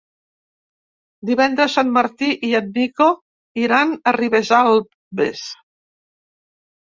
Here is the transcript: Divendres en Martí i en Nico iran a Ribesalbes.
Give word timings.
Divendres 1.29 1.75
en 1.81 1.91
Martí 1.97 2.29
i 2.47 2.49
en 2.59 2.71
Nico 2.77 3.09
iran 3.67 3.93
a 3.95 4.15
Ribesalbes. 4.17 5.45